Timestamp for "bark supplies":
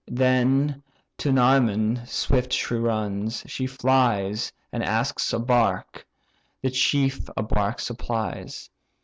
7.43-8.71